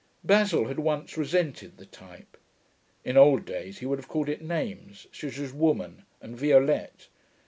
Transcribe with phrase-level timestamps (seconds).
[0.23, 2.35] Basil had once resented the type.
[3.05, 7.05] In old days he would have called it names, such as Woman, and Violette.